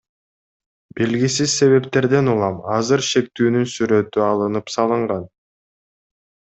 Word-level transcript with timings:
Белгисиз 0.99 1.53
себептерден 1.59 2.33
улам 2.35 2.57
азыр 2.79 3.05
шектүүнүн 3.11 3.71
сүрөтү 3.77 4.27
алынып 4.33 4.77
салынган. 4.79 5.33